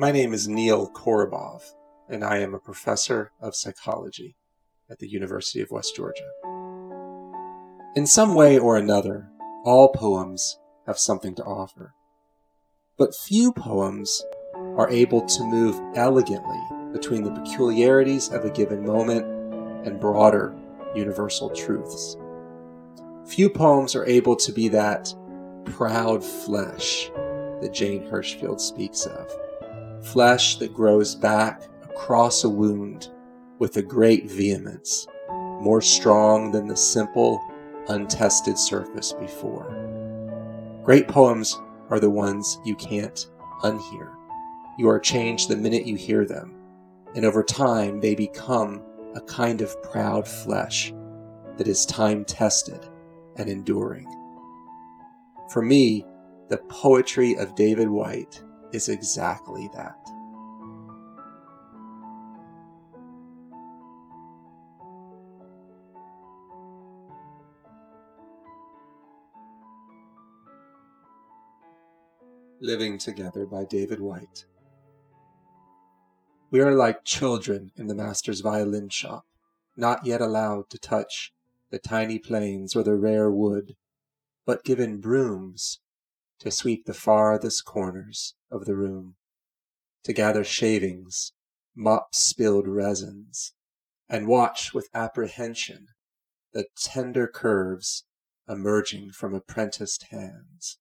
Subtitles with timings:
[0.00, 1.60] My name is Neil Korobov,
[2.08, 4.36] and I am a professor of psychology
[4.88, 6.30] at the University of West Georgia.
[7.96, 9.28] In some way or another,
[9.64, 11.94] all poems have something to offer.
[12.96, 14.22] But few poems
[14.76, 16.60] are able to move elegantly
[16.92, 19.26] between the peculiarities of a given moment
[19.84, 20.56] and broader
[20.94, 22.16] universal truths.
[23.26, 25.12] Few poems are able to be that
[25.64, 27.10] proud flesh
[27.60, 29.28] that Jane Hirshfield speaks of.
[30.12, 33.10] Flesh that grows back across a wound
[33.58, 37.44] with a great vehemence, more strong than the simple,
[37.88, 39.68] untested surface before.
[40.82, 43.28] Great poems are the ones you can't
[43.62, 44.14] unhear.
[44.78, 46.54] You are changed the minute you hear them,
[47.14, 48.82] and over time they become
[49.14, 50.94] a kind of proud flesh
[51.58, 52.88] that is time tested
[53.36, 54.06] and enduring.
[55.50, 56.06] For me,
[56.48, 59.96] the poetry of David Whyte is exactly that.
[72.60, 74.44] Living Together by David Whyte.
[76.50, 79.24] We are like children in the master's violin shop,
[79.76, 81.32] not yet allowed to touch
[81.70, 83.76] the tiny planes or the rare wood,
[84.44, 85.80] but given brooms
[86.40, 89.16] to sweep the farthest corners of the room,
[90.04, 91.32] to gather shavings,
[91.74, 93.54] mop spilled resins,
[94.08, 95.88] and watch with apprehension
[96.52, 98.04] the tender curves
[98.48, 100.78] emerging from apprenticed hands.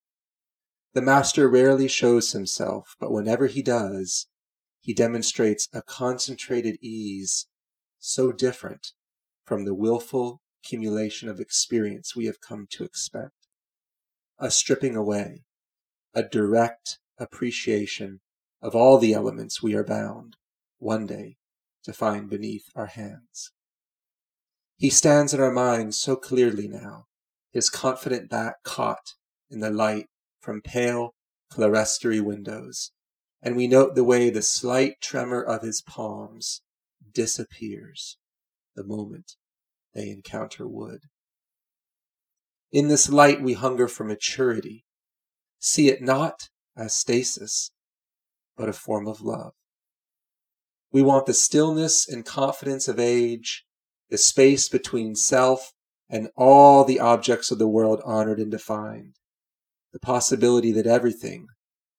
[0.93, 4.27] The master rarely shows himself, but whenever he does,
[4.79, 7.47] he demonstrates a concentrated ease
[7.99, 8.93] so different
[9.43, 13.33] from the willful accumulation of experience we have come to expect.
[14.39, 15.43] A stripping away,
[16.13, 18.21] a direct appreciation
[18.61, 20.35] of all the elements we are bound,
[20.77, 21.37] one day,
[21.83, 23.51] to find beneath our hands.
[24.77, 27.05] He stands in our minds so clearly now,
[27.51, 29.13] his confident back caught
[29.49, 30.07] in the light
[30.39, 31.15] from pale
[31.51, 32.91] clerestory windows,
[33.41, 36.61] and we note the way the slight tremor of his palms
[37.11, 38.17] disappears
[38.75, 39.33] the moment
[39.93, 41.01] they encounter wood.
[42.71, 44.85] In this light we hunger for maturity.
[45.59, 47.71] See it not as stasis,
[48.55, 49.53] but a form of love.
[50.91, 53.65] We want the stillness and confidence of age,
[54.09, 55.73] the space between self
[56.09, 59.15] and all the objects of the world honored and defined
[59.93, 61.47] the possibility that everything,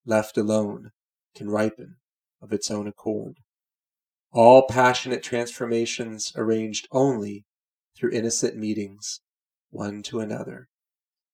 [0.06, 0.90] left alone,
[1.34, 1.96] can ripen
[2.40, 3.38] of its own accord.
[4.30, 7.44] All passionate transformations arranged only
[7.96, 9.20] through innocent meetings,
[9.70, 10.68] one to another.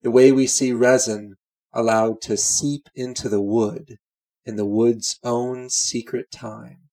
[0.03, 1.37] The way we see resin
[1.75, 3.99] allowed to seep into the wood
[4.47, 6.89] in the wood's own secret time.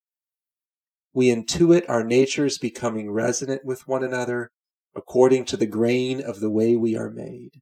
[1.13, 4.49] We intuit our natures becoming resonant with one another
[4.95, 7.61] according to the grain of the way we are made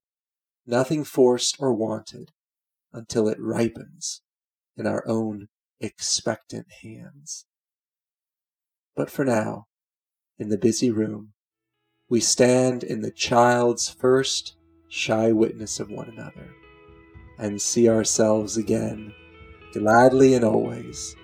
[0.70, 2.32] nothing forced or wanted
[2.94, 4.22] until it ripens
[4.78, 5.48] in our own
[5.80, 7.46] expectant hands.
[8.96, 9.66] But for now,
[10.38, 11.34] in the busy room,
[12.08, 14.56] we stand in the child's first
[14.88, 16.54] shy witness of one another
[17.40, 19.14] and see ourselves again,
[19.74, 21.16] gladly and always,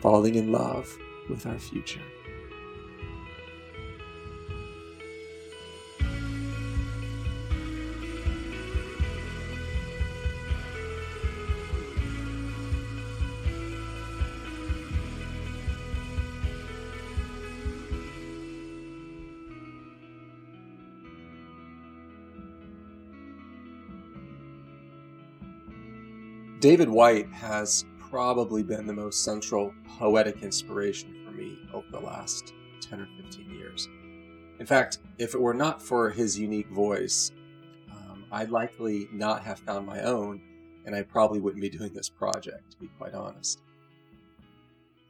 [0.00, 0.94] falling in love
[1.28, 2.02] with our future.
[26.70, 32.52] David Whyte has probably been the most central poetic inspiration for me over the last
[32.80, 33.88] 10 or 15 years.
[34.60, 37.32] In fact, if it were not for his unique voice,
[37.90, 40.40] um, I'd likely not have found my own,
[40.86, 43.60] and I probably wouldn't be doing this project, to be quite honest.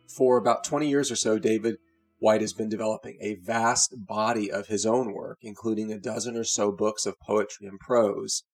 [0.09, 1.77] For about 20 years or so, David
[2.21, 6.45] Whyte has been developing a vast body of his own work, including a dozen or
[6.45, 8.45] so books of poetry and prose,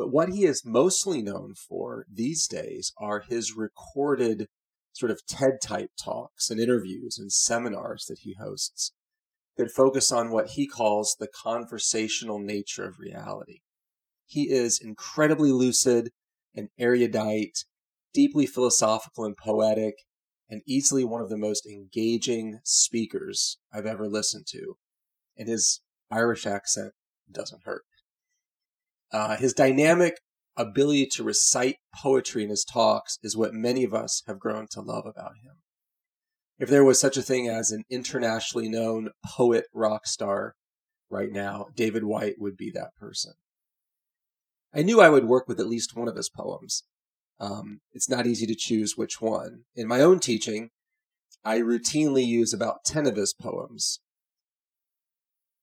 [0.00, 4.48] but what he is mostly known for these days are his recorded
[4.94, 8.92] sort of TED type talks and interviews and seminars that he hosts
[9.58, 13.58] that focus on what he calls the conversational nature of reality.
[14.24, 16.12] He is incredibly lucid
[16.54, 17.66] and erudite,
[18.14, 19.96] deeply philosophical and poetic,
[20.48, 24.78] and easily one of the most engaging speakers I've ever listened to.
[25.36, 26.94] And his Irish accent
[27.30, 27.82] doesn't hurt.
[29.12, 30.14] Uh, his dynamic
[30.56, 34.80] ability to recite poetry in his talks is what many of us have grown to
[34.80, 35.54] love about him.
[36.58, 40.54] If there was such a thing as an internationally known poet rock star
[41.08, 43.32] right now, David Whyte would be that person.
[44.74, 46.84] I knew I would work with at least one of his poems.
[47.40, 49.64] Um, it's not easy to choose which one.
[49.74, 50.68] In my own teaching,
[51.44, 54.00] I routinely use about 10 of his poems.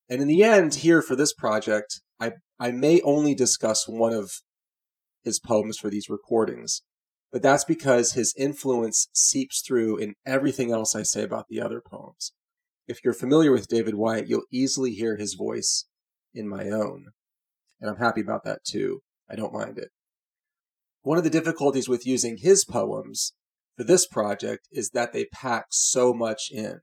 [0.10, 4.42] And in the end, here for this project, I, I may only discuss one of
[5.24, 6.82] his poems for these recordings,
[7.32, 11.82] but that's because his influence seeps through in everything else I say about the other
[11.82, 12.34] poems.
[12.88, 15.86] If you're familiar with David Whyte, you'll easily hear his voice
[16.34, 17.08] in my own.
[17.80, 19.02] And I'm happy about that too.
[19.30, 19.90] I don't mind it.
[21.02, 23.34] One of the difficulties with using his poems
[23.76, 26.80] for this project is that they pack so much in.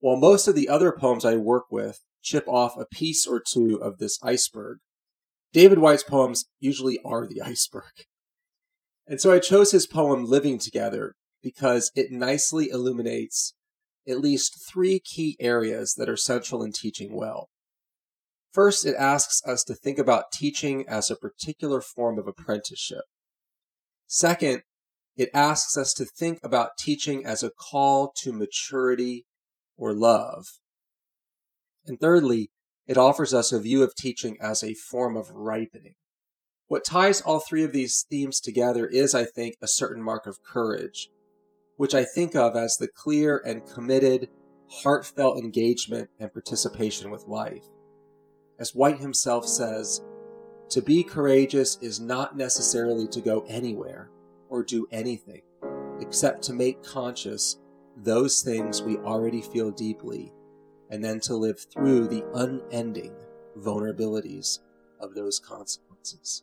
[0.00, 3.80] While most of the other poems I work with chip off a piece or two
[3.82, 4.78] of this iceberg,
[5.52, 8.06] David Whyte's poems usually are the iceberg.
[9.06, 13.54] And so I chose his poem Living Together because it nicely illuminates
[14.08, 17.48] at least three key areas that are central in teaching well.
[18.52, 23.04] First, it asks us to think about teaching as a particular form of apprenticeship.
[24.06, 24.62] Second,
[25.16, 29.26] it asks us to think about teaching as a call to maturity
[29.76, 30.46] or love.
[31.86, 32.50] And thirdly,
[32.86, 35.94] it offers us a view of teaching as a form of ripening.
[36.68, 40.42] What ties all three of these themes together is, I think, a certain mark of
[40.42, 41.10] courage,
[41.76, 44.28] which I think of as the clear and committed,
[44.70, 47.66] heartfelt engagement and participation with life.
[48.58, 50.00] As Whyte himself says,
[50.70, 54.10] to be courageous is not necessarily to go anywhere
[54.48, 55.42] or do anything
[56.00, 57.58] except to make conscious
[57.96, 60.32] those things we already feel deeply
[60.92, 63.14] and then to live through the unending
[63.58, 64.58] vulnerabilities
[65.00, 66.42] of those consequences.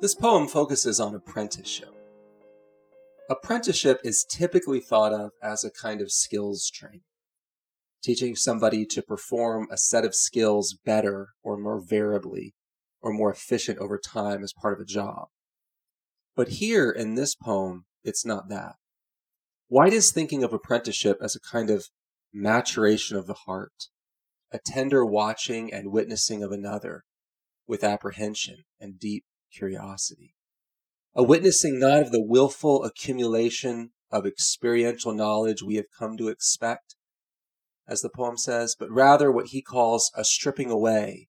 [0.00, 2.01] This poem focuses on apprenticeship.
[3.30, 7.02] Apprenticeship is typically thought of as a kind of skills training,
[8.02, 12.54] teaching somebody to perform a set of skills better or more variably
[13.00, 15.28] or more efficient over time as part of a job.
[16.34, 18.74] But here in this poem, it's not that.
[19.68, 21.86] Whyte is thinking of apprenticeship as a kind of
[22.32, 23.88] maturation of the heart,
[24.50, 27.04] a tender watching and witnessing of another
[27.66, 30.34] with apprehension and deep curiosity.
[31.14, 36.96] A witnessing not of the willful accumulation of experiential knowledge we have come to expect,
[37.86, 41.28] as the poem says, but rather what he calls a stripping away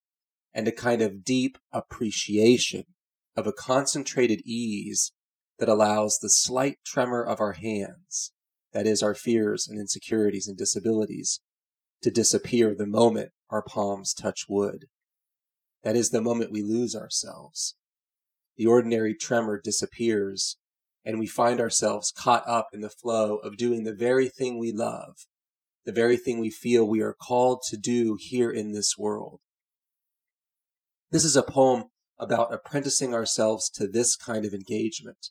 [0.54, 2.86] and a kind of deep appreciation
[3.36, 5.12] of a concentrated ease
[5.60, 8.32] that allows the slight tremor of our hands,
[8.72, 11.42] that is, our fears and insecurities and disabilities,
[12.02, 14.86] to disappear the moment our palms touch wood.
[15.84, 17.76] That is the moment we lose ourselves
[18.56, 20.58] the ordinary tremor disappears,
[21.06, 24.72] and we find ourselves caught up in the flow of doing the very thing we
[24.72, 25.26] love,
[25.86, 29.40] the very thing we feel we are called to do here in this world.
[31.12, 31.86] This is a poem
[32.20, 35.30] about apprenticing ourselves to this kind of engagement,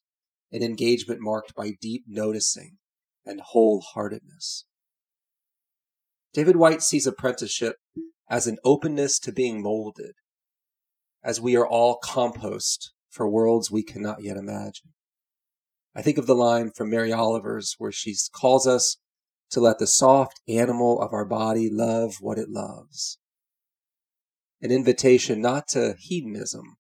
[0.51, 2.79] an engagement marked by deep noticing
[3.25, 4.65] and wholeheartedness.
[6.35, 7.77] David Whyte sees apprenticeship
[8.29, 10.15] as an openness to being molded,
[11.23, 14.91] as we are all compost for worlds we cannot yet imagine.
[15.95, 18.97] I think of the line from Mary Oliver's where she calls us
[19.51, 23.19] to let the soft animal of our body love what it loves.
[24.63, 26.77] An invitation not to hedonism,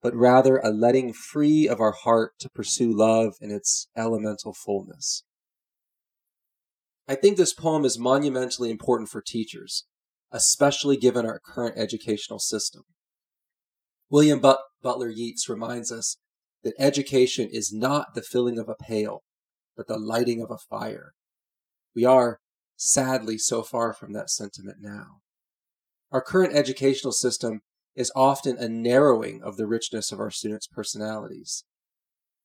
[0.00, 5.24] but rather a letting free of our heart to pursue love in its elemental fullness.
[7.08, 9.86] I think this poem is monumentally important for teachers,
[10.30, 12.84] especially given our current educational system.
[14.12, 16.18] William but- Butler Yeats reminds us
[16.64, 19.22] that education is not the filling of a pail,
[19.74, 21.14] but the lighting of a fire.
[21.94, 22.40] We are,
[22.76, 25.22] sadly, so far from that sentiment now.
[26.10, 27.62] Our current educational system
[27.94, 31.64] is often a narrowing of the richness of our students' personalities.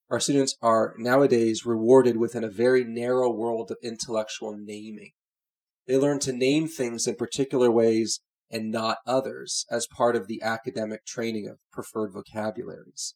[0.10, 5.12] Our students are nowadays rewarded within a very narrow world of intellectual naming.
[5.86, 10.42] They learn to name things in particular ways and not others as part of the
[10.42, 13.16] academic training of preferred vocabularies.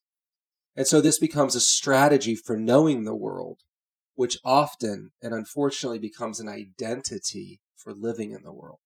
[0.76, 3.60] And so this becomes a strategy for knowing the world,
[4.16, 8.80] which often and unfortunately becomes an identity for living in the world.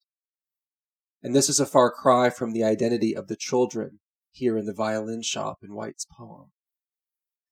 [1.22, 4.00] And this is a far cry from the identity of the children
[4.32, 6.52] here in the violin shop in Whyte's poem.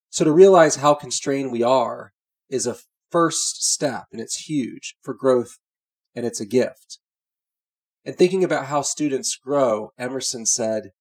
[0.09, 2.13] So to realize how constrained we are
[2.49, 2.77] is a
[3.09, 5.57] first step, and it's huge for growth,
[6.15, 6.99] and it's a gift.
[8.05, 10.91] And thinking about how students grow, Emerson said,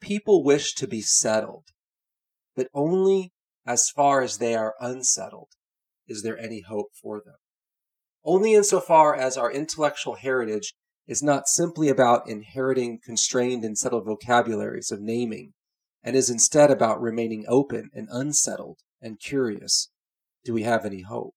[0.00, 1.66] People wish to be settled,
[2.56, 3.32] but only
[3.66, 5.50] as far as they are unsettled
[6.08, 7.36] is there any hope for them.
[8.24, 10.74] Only insofar as our intellectual heritage
[11.06, 15.52] is not simply about inheriting constrained and settled vocabularies of naming,
[16.02, 19.90] and is instead about remaining open and unsettled and curious,
[20.44, 21.34] do we have any hope?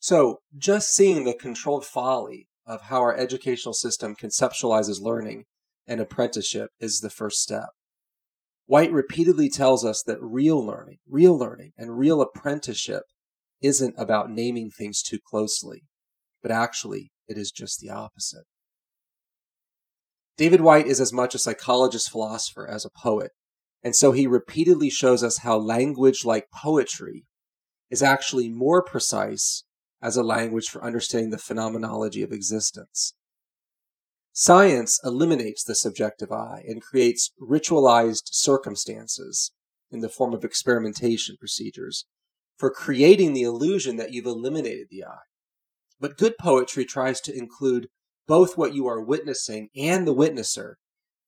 [0.00, 5.44] So, just seeing the controlled folly of how our educational system conceptualizes learning
[5.86, 7.70] and apprenticeship is the first step.
[8.66, 13.04] Whyte repeatedly tells us that real learning, real learning, and real apprenticeship
[13.62, 15.84] isn't about naming things too closely,
[16.42, 18.44] but actually it is just the opposite.
[20.36, 23.32] David Whyte is as much a psychologist philosopher as a poet,
[23.82, 27.24] and so he repeatedly shows us how language like poetry
[27.90, 29.64] is actually more precise
[30.02, 33.14] as a language for understanding the phenomenology of existence.
[34.32, 39.52] Science eliminates the subjective I and creates ritualized circumstances
[39.90, 42.06] in the form of experimentation procedures
[42.56, 45.18] for creating the illusion that you've eliminated the I.
[46.00, 47.88] But good poetry tries to include
[48.26, 50.74] both what you are witnessing and the witnesser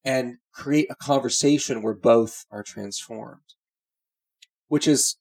[0.04, 3.54] and create a conversation where both are transformed,
[4.68, 5.16] which is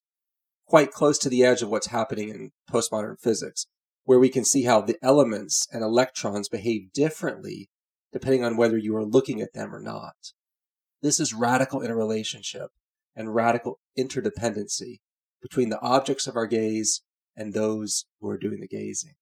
[0.69, 3.65] quite close to the edge of what's happening in postmodern physics,
[4.05, 7.69] where we can see how the elements and electrons behave differently
[8.11, 10.33] depending on whether you are looking at them or not.
[11.01, 12.69] This is radical interrelationship
[13.15, 14.99] and radical interdependency
[15.41, 17.01] between the objects of our gaze
[17.35, 19.13] and those who are doing the gazing.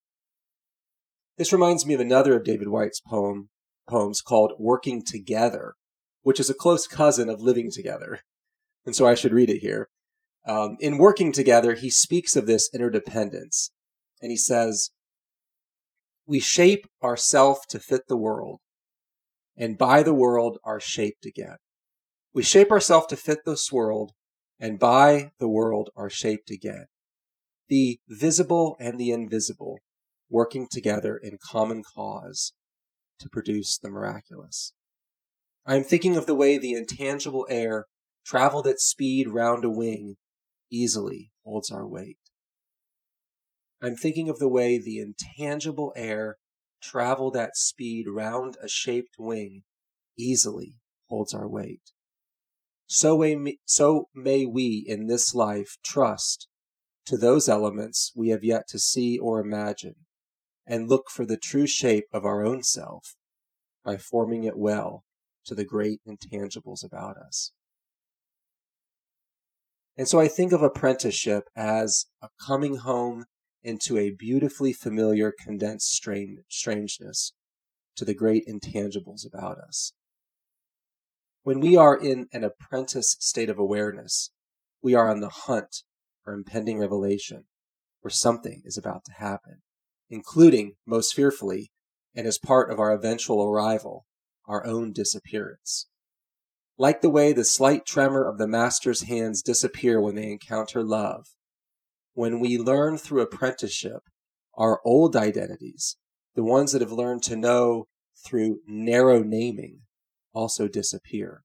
[1.37, 3.49] This reminds me of another of David Whyte's poem,
[3.87, 5.75] poems called Working Together,
[6.23, 8.21] which is a close cousin of Living Together.
[8.85, 9.89] And so I should read it here.
[10.47, 13.71] Um, in Working Together, he speaks of this interdependence.
[14.21, 14.91] And he says,
[16.25, 18.61] We shape ourself to fit the world,
[19.57, 21.57] and by the world are shaped again.
[22.33, 24.13] We shape ourselves to fit this world,
[24.59, 26.85] and by the world are shaped again.
[27.67, 29.79] The visible and the invisible
[30.29, 32.53] working together in common cause
[33.19, 34.73] to produce the miraculous.
[35.65, 37.85] I am thinking of the way the intangible air
[38.25, 40.15] traveled at speed round a wing
[40.71, 42.17] easily holds our weight.
[43.81, 46.37] I'm thinking of the way the intangible air
[46.81, 49.63] traveled at speed round a shaped wing
[50.17, 51.91] easily holds our weight.
[52.87, 56.47] So may, so may we in this life trust
[57.05, 59.95] to those elements we have yet to see or imagine,
[60.65, 63.15] and look for the true shape of our own self
[63.83, 65.03] by forming it well
[65.45, 67.53] to the great intangibles about us.
[69.97, 73.25] And so I think of apprenticeship as a coming home
[73.63, 77.33] into a beautifully familiar condensed strangeness
[77.95, 79.93] to the great intangibles about us.
[81.41, 84.31] When we are in an apprentice state of awareness,
[84.83, 85.83] we are on the hunt
[86.23, 87.45] for impending revelation,
[88.01, 89.63] where something is about to happen,
[90.09, 91.71] including, most fearfully,
[92.13, 94.05] and as part of our eventual arrival,
[94.45, 95.87] our own disappearance.
[96.77, 101.27] Like the way the slight tremor of the master's hands disappear when they encounter love,
[102.13, 104.03] when we learn through apprenticeship
[104.55, 105.97] our old identities,
[106.35, 107.87] the ones that have learned to know
[108.25, 109.81] through narrow naming,
[110.33, 111.43] also disappear.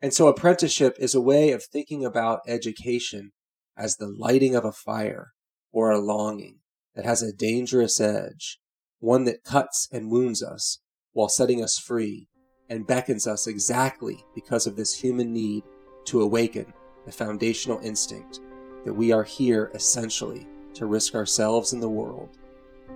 [0.00, 3.32] And so apprenticeship is a way of thinking about education
[3.76, 5.32] as the lighting of a fire
[5.72, 6.58] or a longing
[6.94, 8.58] that has a dangerous edge,
[8.98, 10.80] one that cuts and wounds us
[11.12, 12.28] while setting us free
[12.72, 15.62] and beckons us exactly because of this human need
[16.06, 16.72] to awaken
[17.04, 18.40] the foundational instinct
[18.86, 22.38] that we are here essentially to risk ourselves and the world,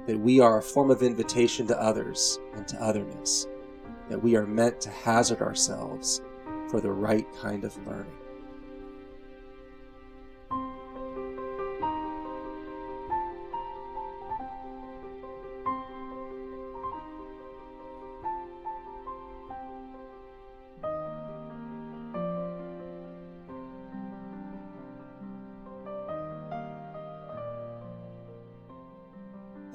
[0.06, 3.48] that we are a form of invitation to others and to otherness,
[4.08, 6.22] that we are meant to hazard ourselves
[6.70, 8.16] for the right kind of learning.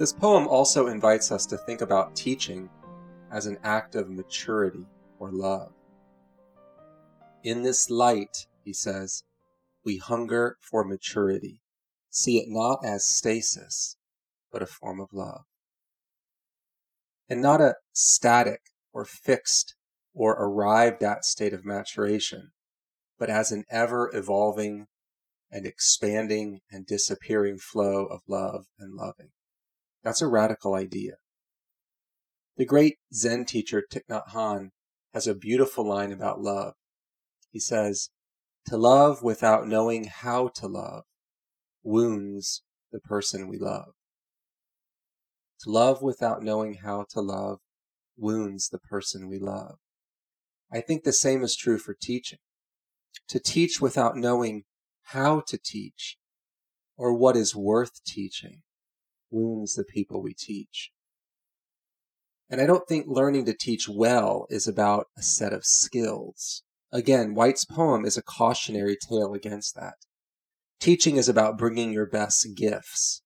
[0.02, 2.68] This poem also invites us to think about teaching
[3.30, 4.84] as an act of maturity
[5.20, 5.70] or love.
[7.44, 9.22] In this light, he says,
[9.84, 11.60] we hunger for maturity.
[12.10, 13.96] See it not as stasis,
[14.50, 15.44] but a form of love.
[17.28, 19.76] and not a static or fixed
[20.14, 22.50] or arrived at state of maturation,
[23.20, 24.88] but as an ever evolving
[25.48, 29.30] and expanding and disappearing flow of love and loving.
[30.02, 31.14] That's a radical idea.
[32.56, 34.70] The great Zen teacher Thich Nhat Hanh
[35.14, 36.74] has a beautiful line about love.
[37.50, 38.10] He says,
[38.66, 41.04] To love without knowing how to love
[41.82, 43.92] wounds the person we love.
[45.62, 47.58] To love without knowing how to love
[48.16, 49.76] wounds the person we love.
[50.72, 52.38] I think the same is true for teaching.
[53.28, 54.64] To teach without knowing
[55.06, 56.16] how to teach
[56.96, 58.62] or what is worth teaching
[59.32, 60.90] wounds the people we teach.
[62.48, 66.62] And I don't think learning to teach well is about a set of skills.
[66.92, 69.94] Again, Whyte's poem is a cautionary tale against that.
[70.78, 73.22] Teaching is about bringing your best gifts.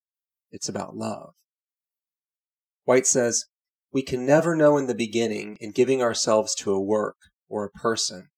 [0.53, 1.33] It's about love.
[2.85, 3.47] Whyte says,
[3.93, 7.17] We can never know in the beginning, in giving ourselves to a work
[7.49, 8.29] or a person,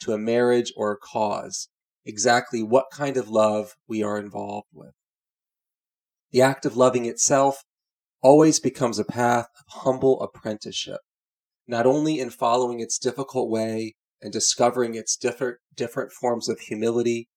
[0.00, 1.68] to a marriage or a cause,
[2.04, 4.94] exactly what kind of love we are involved with.
[6.32, 7.62] The act of loving itself
[8.22, 11.00] always becomes a path of humble apprenticeship,
[11.66, 17.28] not only in following its difficult way and discovering its different, different forms of humility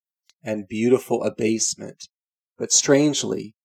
[0.41, 2.07] and beautiful abasement,
[2.57, 3.55] but strangely,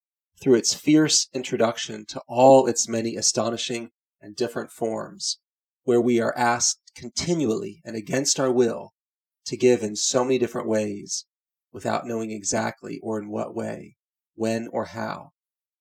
[0.42, 5.38] through its fierce introduction to all its many astonishing and different forms,
[5.84, 8.94] where we are asked continually and against our will
[9.44, 11.26] to give in so many different ways
[11.72, 13.96] without knowing exactly or in what way,
[14.40, 15.32] when or how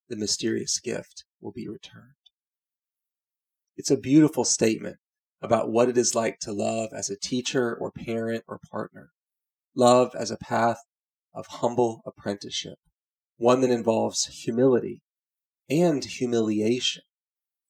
[0.10, 2.12] the mysterious gift will be returned.
[3.78, 4.98] It's a beautiful statement
[5.42, 9.12] about what it is like to love as a teacher or parent or partner.
[9.78, 10.80] Love as a path
[11.34, 12.78] of humble apprenticeship
[13.38, 15.02] one that involves humility
[15.70, 17.04] and humiliation.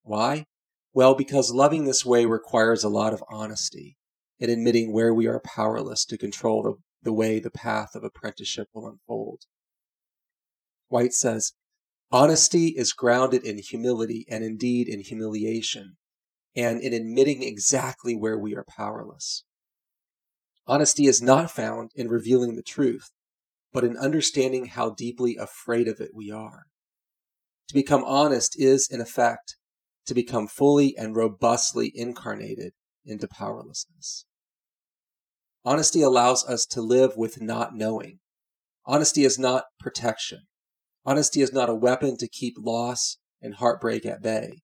[0.02, 0.46] Why?
[0.92, 3.96] Well, because loving this way requires a lot of honesty
[4.40, 8.70] in admitting where we are powerless to control the, the way the path of apprenticeship
[8.74, 9.44] will unfold.
[10.90, 11.54] Whyte says,
[12.12, 15.98] Honesty is grounded in humility and indeed in humiliation
[16.56, 19.44] and in admitting exactly where we are powerless.
[20.68, 23.12] Honesty is not found in revealing the truth,
[23.72, 26.64] but in understanding how deeply afraid of it we are.
[27.68, 29.56] To become honest is, in effect,
[30.08, 32.74] to become fully and robustly incarnated
[33.06, 34.26] into powerlessness.
[35.64, 38.20] Honesty allows us to live with not knowing.
[38.86, 40.49] Honesty is not protection.
[41.10, 44.62] Honesty is not a weapon to keep loss and heartbreak at bay.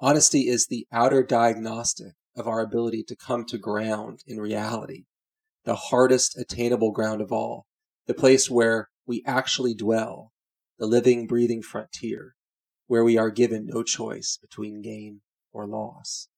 [0.00, 5.04] Honesty is the outer diagnostic of our ability to come to ground in reality,
[5.66, 7.66] the hardest attainable ground of all,
[8.06, 10.32] the place where we actually dwell,
[10.78, 12.34] the living, breathing frontier,
[12.86, 15.20] where we are given no choice between gain
[15.52, 16.28] or loss.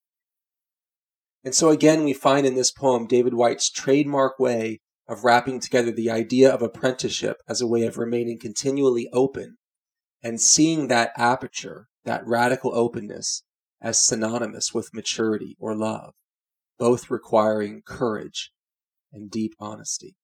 [1.44, 5.92] And so again, we find in this poem David Whyte's trademark way of wrapping together
[5.92, 9.56] the idea of apprenticeship as a way of remaining continually open
[10.22, 13.42] and seeing that aperture, that radical openness,
[13.80, 16.14] as synonymous with maturity or love,
[16.78, 18.50] both requiring courage
[19.12, 20.16] and deep honesty.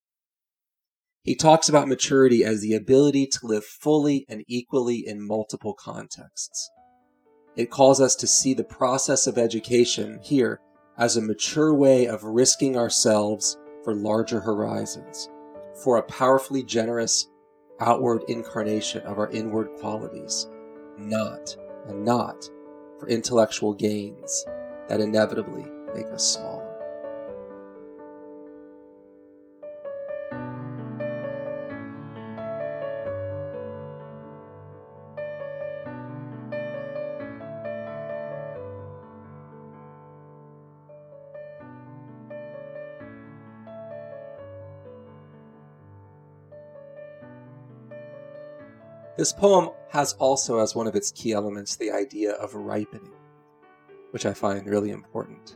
[1.23, 6.71] He talks about maturity as the ability to live fully and equally in multiple contexts.
[7.55, 10.59] It calls us to see the process of education here
[10.99, 15.29] as a mature way of risking ourselves for larger horizons,
[15.83, 17.29] for a powerfully generous
[17.81, 20.49] outward incarnation of our inward qualities,
[20.99, 21.57] not,
[21.89, 22.49] and not
[22.99, 24.45] for intellectual gains
[24.89, 25.65] that inevitably
[25.95, 26.62] make us small.
[49.23, 53.13] This poem has also as one of its key elements the idea of ripening,
[54.11, 55.55] which I find really important.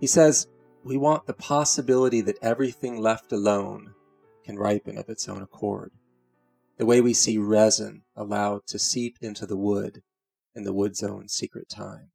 [0.00, 0.48] He says,
[0.82, 3.94] We want the possibility that everything left alone
[4.44, 5.92] can ripen of its own accord.
[6.76, 10.02] The way we see resin allowed to seep into the wood
[10.52, 12.10] in the wood's own secret time.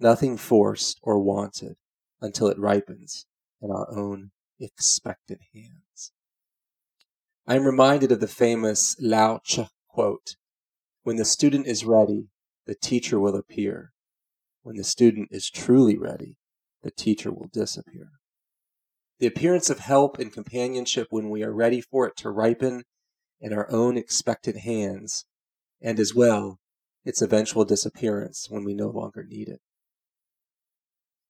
[0.00, 1.76] Nothing forced or wanted
[2.20, 3.26] until it ripens
[3.60, 6.10] in our own expectant hands.
[7.44, 10.36] I am reminded of the famous Lao Tzu quote
[11.02, 12.28] When the student is ready,
[12.66, 13.92] the teacher will appear.
[14.62, 16.36] When the student is truly ready,
[16.82, 18.10] the teacher will disappear.
[19.18, 22.84] The appearance of help and companionship when we are ready for it to ripen
[23.40, 25.24] in our own expectant hands,
[25.80, 26.60] and as well
[27.04, 29.60] its eventual disappearance when we no longer need it.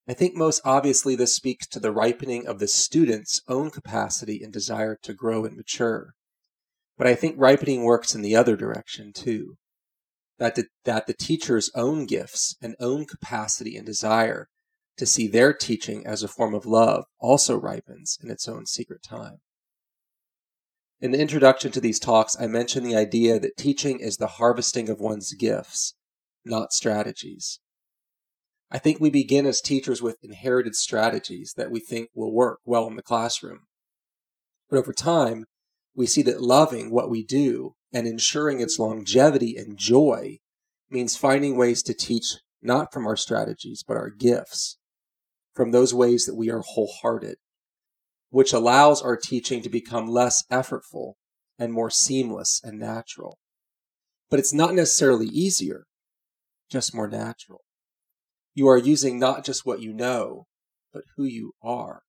[0.09, 4.53] I think most obviously this speaks to the ripening of the student's own capacity and
[4.53, 6.15] desire to grow and mature.
[6.99, 9.57] But I think ripening works in the other direction too.
[10.39, 14.49] That the, that the teacher's own gifts and own capacity and desire
[14.97, 19.03] to see their teaching as a form of love also ripens in its own secret
[19.03, 19.39] time.
[21.01, 24.89] In the introduction to these talks, I mentioned the idea that teaching is the harvesting
[24.89, 25.95] of one's gifts,
[26.45, 27.61] not strategies.
[28.75, 32.87] I think we begin as teachers with inherited strategies that we think will work well
[32.87, 33.67] in the classroom.
[34.71, 35.45] But over time,
[35.95, 40.39] we see that loving what we do and ensuring its longevity and joy
[40.89, 44.79] means finding ways to teach not from our strategies, but our gifts,
[45.55, 47.37] from those ways that we are wholehearted,
[48.31, 51.13] which allows our teaching to become less effortful
[51.59, 53.37] and more seamless and natural.
[54.31, 55.85] But it's not necessarily easier,
[56.71, 57.61] just more natural.
[58.55, 60.47] You are using not just what you know,
[60.93, 62.03] but who you are.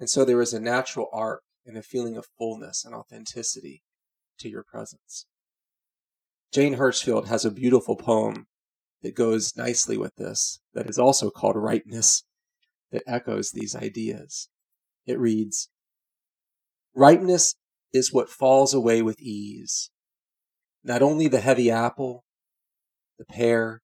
[0.00, 3.82] And so there is a natural arc and a feeling of fullness and authenticity
[4.38, 5.26] to your presence.
[6.52, 8.46] Jane Hirshfield has a beautiful poem
[9.02, 12.24] that goes nicely with this, that is also called Ripeness,
[12.90, 14.48] that echoes these ideas.
[15.06, 15.68] It reads
[16.94, 17.54] Ripeness
[17.92, 19.90] is what falls away with ease.
[20.82, 22.24] Not only the heavy apple,
[23.18, 23.82] the pear,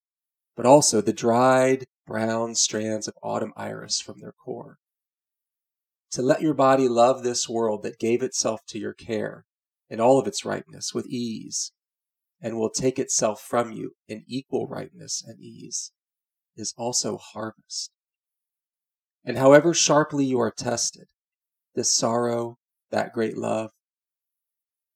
[0.57, 4.79] but also the dried brown strands of autumn iris from their core.
[6.13, 9.45] To let your body love this world that gave itself to your care
[9.91, 11.73] in all of its ripeness with ease
[12.41, 15.93] and will take itself from you in equal ripeness and ease
[16.57, 17.91] is also harvest.
[19.25, 21.07] And however sharply you are tested,
[21.75, 22.59] this sorrow,
[22.91, 23.71] that great love,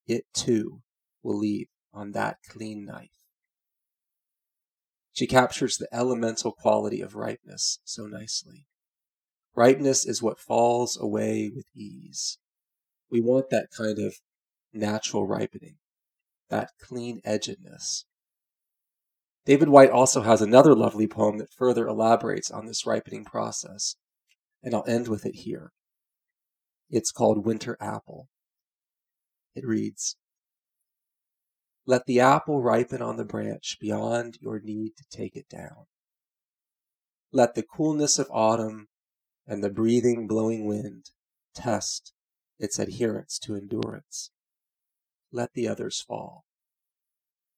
[0.07, 0.83] it too
[1.23, 3.18] will leave on that clean knife.
[5.19, 8.67] She captures the elemental quality of ripeness so nicely.
[9.53, 12.39] Ripeness is what falls away with ease.
[13.11, 14.15] We want that kind of
[14.73, 15.79] natural ripening,
[16.51, 18.05] that clean edgedness.
[19.45, 23.97] David Whyte also has another lovely poem that further elaborates on this ripening process,
[24.63, 25.73] and I'll end with it here.
[26.91, 28.29] It's called Winter Apple.
[29.57, 30.15] It reads
[31.89, 35.87] let the apple ripen on the branch beyond your need to take it down.
[37.33, 38.89] Let the coolness of autumn
[39.47, 41.07] and the breathing, blowing wind
[41.55, 42.13] test
[42.59, 44.31] its adherence to endurance.
[45.33, 46.45] Let the others fall.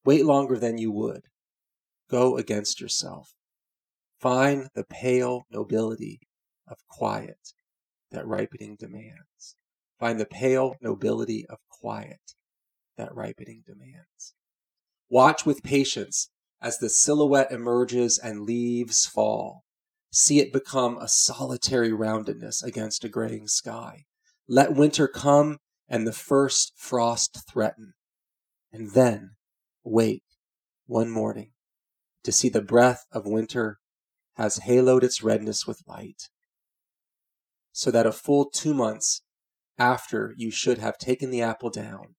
[0.04, 1.22] Wait longer than you would.
[2.08, 3.34] Go against yourself.
[4.20, 6.20] Find the pale nobility
[6.68, 7.52] of quiet
[8.12, 9.56] that ripening demands.
[9.98, 12.34] Find the pale nobility of quiet
[12.96, 14.34] that ripening demands.
[15.08, 16.30] Watch with patience
[16.62, 19.64] as the silhouette emerges and leaves fall.
[20.12, 24.04] See it become a solitary roundedness against a graying sky.
[24.48, 27.94] Let winter come and the first frost threaten.
[28.72, 29.32] And then
[29.84, 30.24] wake
[30.86, 31.52] one morning
[32.24, 33.78] to see the breath of winter
[34.34, 36.28] has haloed its redness with light.
[37.72, 39.22] So that a full two months
[39.78, 42.16] after you should have taken the apple down,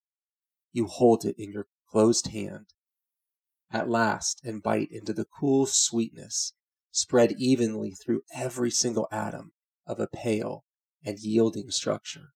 [0.71, 2.67] you hold it in your closed hand
[3.71, 6.53] at last and bite into the cool sweetness
[6.91, 9.51] spread evenly through every single atom
[9.87, 10.65] of a pale
[11.05, 12.33] and yielding structure,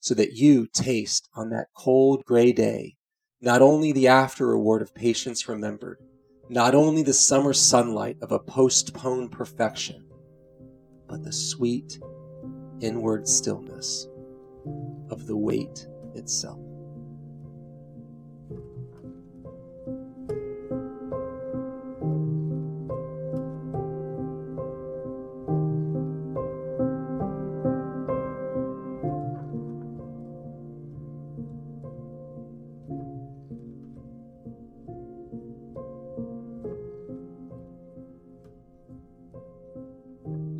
[0.00, 2.96] so that you taste on that cold gray day
[3.40, 5.98] not only the after reward of patience remembered,
[6.48, 10.08] not only the summer sunlight of a postponed perfection,
[11.08, 11.98] but the sweet
[12.80, 14.06] inward stillness
[15.10, 16.63] of the wait itself.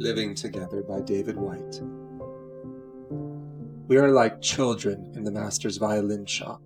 [0.05, 1.81] Living Together by David Whyte.
[3.89, 6.63] We are like children in the master's violin shop,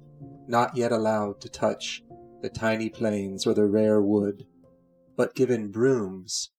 [0.48, 2.02] not yet allowed to touch
[2.40, 4.46] the tiny planes or the rare wood,
[5.16, 6.50] but given brooms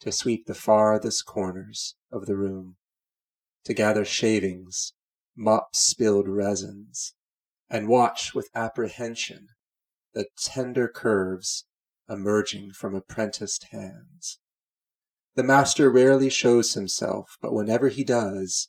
[0.00, 2.76] to sweep the farthest corners of the room,
[3.64, 4.92] to gather shavings,
[5.36, 7.14] mop spilled resins,
[7.70, 9.48] and watch with apprehension
[10.14, 11.66] the tender curves
[12.08, 14.40] emerging from apprenticed hands.
[15.34, 18.68] The master rarely shows himself, but whenever he does,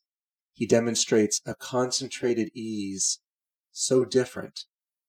[0.54, 3.20] he demonstrates a concentrated ease
[3.72, 4.66] so different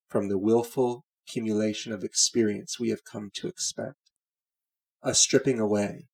[0.09, 4.11] from the willful, accumulation of experience we have come to expect.
[5.03, 6.09] A stripping away,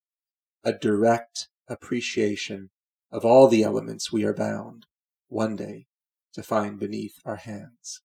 [0.63, 2.71] a direct appreciation
[3.11, 4.87] of all the elements we are bound,
[5.29, 5.87] one day,
[6.35, 8.03] to find beneath our hands.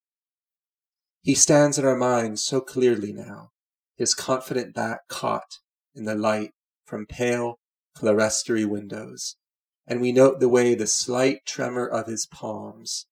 [1.22, 3.52] He stands in our minds so clearly now,
[3.96, 5.60] his confident back caught
[5.94, 6.52] in the light
[6.86, 7.60] from pale
[7.96, 9.36] clerestory windows,
[9.86, 13.06] and we note the way the slight tremor of his palms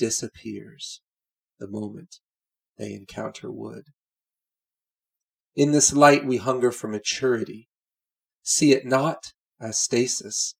[0.00, 1.02] disappears
[1.58, 2.20] the moment
[2.78, 3.84] they encounter wood.
[5.54, 7.68] In this light we hunger for maturity.
[8.42, 10.54] See it not as stasis,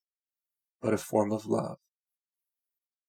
[0.79, 1.77] but a form of love.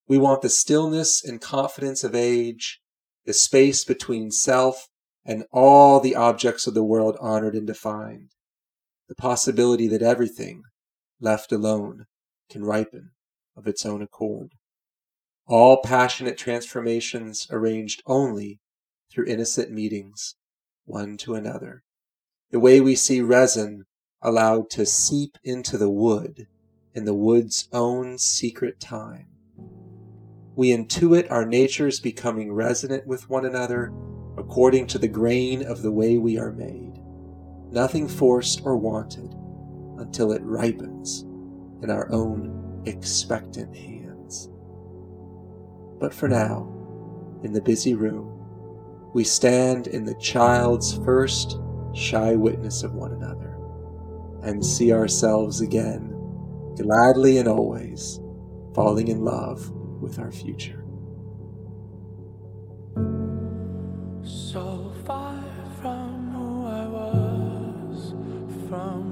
[0.09, 2.81] We want the stillness and confidence of age,
[3.27, 4.88] the space between self
[5.27, 8.31] and all the objects of the world honored and defined,
[9.07, 10.62] the possibility that everything,
[11.21, 12.07] left alone,
[12.49, 13.11] can ripen
[13.55, 14.53] of its own accord.
[15.53, 18.61] All passionate transformations arranged only
[19.11, 20.35] through innocent meetings,
[20.87, 21.83] one to another.
[22.51, 23.85] The way we see resin
[24.23, 26.47] allowed to seep into the wood
[26.95, 29.27] in the wood's own secret time.
[30.57, 33.93] We intuit our natures becoming resonant with one another
[34.38, 36.99] according to the grain of the way we are made,
[37.71, 39.35] nothing forced or wanted
[39.99, 41.25] until it ripens
[41.83, 43.91] in our own expectant.
[46.03, 46.67] But for now,
[47.45, 48.27] in the busy room,
[49.15, 51.61] we stand in the child's first
[51.95, 53.57] shy witness of one another
[54.43, 56.09] and see ourselves again,
[56.77, 58.19] gladly and always,
[58.75, 60.85] falling in love with our future.
[64.25, 65.41] So far
[65.81, 68.11] from who I was,
[68.69, 69.12] from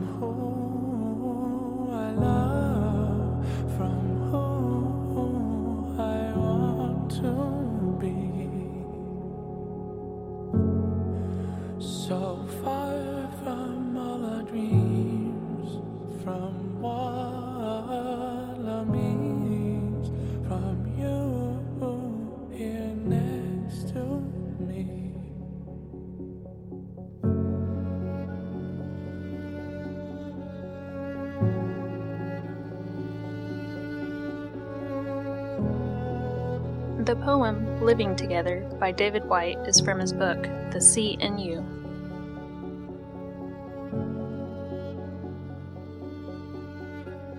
[37.11, 41.59] The poem Living Together by David Whyte is from his book, The Sea in You.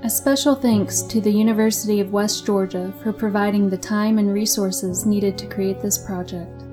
[0.03, 5.05] A special thanks to the University of West Georgia for providing the time and resources
[5.05, 6.65] needed to create this project.